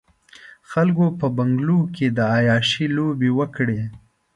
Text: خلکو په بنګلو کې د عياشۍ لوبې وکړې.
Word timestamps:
خلکو 0.71 1.05
په 1.19 1.27
بنګلو 1.37 1.79
کې 1.95 2.07
د 2.17 2.19
عياشۍ 2.35 2.85
لوبې 2.97 3.29
وکړې. 3.39 3.81